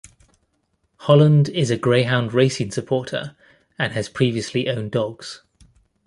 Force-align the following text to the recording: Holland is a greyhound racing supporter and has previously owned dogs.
Holland 1.01 1.47
is 1.49 1.69
a 1.69 1.77
greyhound 1.77 2.33
racing 2.33 2.71
supporter 2.71 3.35
and 3.77 3.93
has 3.93 4.09
previously 4.09 4.67
owned 4.67 4.89
dogs. 4.89 5.43